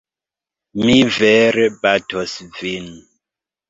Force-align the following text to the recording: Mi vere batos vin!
Mi 0.85 0.95
vere 1.19 1.69
batos 1.87 2.37
vin! 2.61 2.93